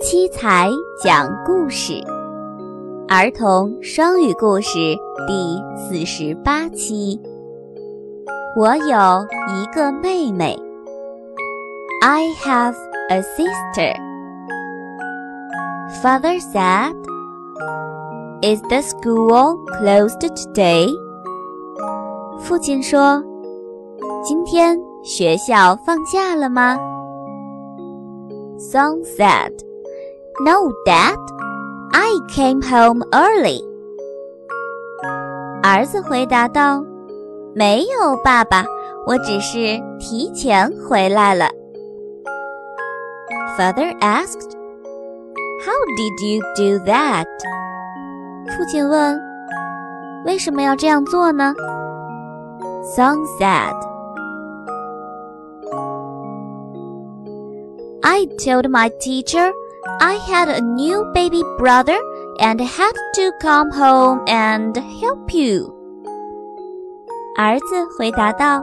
[0.00, 0.70] 七彩
[1.02, 1.94] 讲故事，
[3.08, 4.78] 儿童双语故事
[5.26, 7.20] 第四十八期。
[8.56, 10.56] 我有一个妹妹。
[12.02, 12.76] I have
[13.10, 13.94] a sister.
[16.02, 16.94] Father said,
[18.41, 20.89] "Is the school closed today?"
[22.39, 26.79] 父亲说：“今天学校放假了吗？”
[28.57, 29.51] Son said,
[30.43, 31.19] "No, Dad.
[31.93, 33.61] I came home early."
[35.63, 36.83] 儿子回答道：“
[37.53, 38.65] 没有，爸爸，
[39.05, 41.49] 我只是提前回来了。”
[43.57, 44.55] Father asked,
[45.63, 47.27] "How did you do that?"
[48.48, 49.18] 父亲问
[50.26, 51.54] ：“为什么要这样做呢？”
[52.96, 53.74] Son said,
[58.02, 59.52] "I told my teacher
[59.98, 61.98] I had a new baby brother
[62.38, 65.74] and had to come home and help you."
[67.36, 68.62] 儿子回答道：“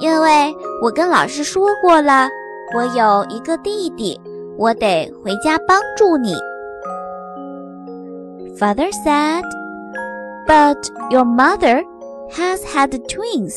[0.00, 2.28] 因为我跟老师说过了。”
[2.72, 4.20] 我有一个弟弟，
[4.56, 6.36] 我得回家帮助你。
[8.59, 9.43] Father said,
[10.47, 10.77] "But
[11.09, 11.83] your mother
[12.31, 13.55] has had twins.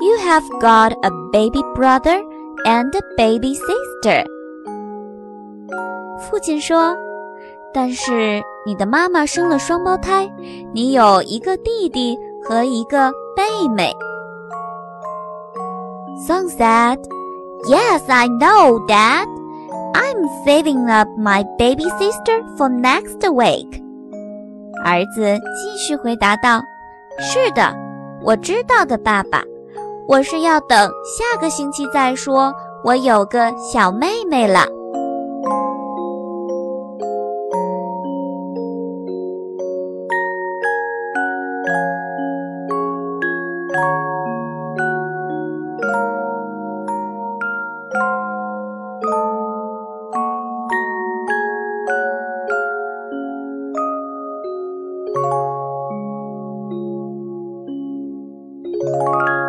[0.00, 2.22] You have got a baby brother
[2.64, 4.24] and a baby sister."
[6.20, 6.98] 父亲说：“
[7.72, 10.30] 但是你的妈妈生了双胞胎，
[10.72, 13.92] 你有一个弟弟和一个妹妹。”
[16.26, 16.98] Son said.
[17.66, 19.26] Yes, I know, Dad.
[19.94, 23.82] I'm saving up my baby sister for next week.
[24.83, 26.61] 儿子继续回答道
[27.19, 27.75] 是的
[28.21, 29.43] 我知道的爸爸。
[30.09, 32.51] 我是要等下个星期再说
[32.83, 34.65] 我有个小妹妹了。
[55.11, 55.25] Thank
[58.83, 59.48] you.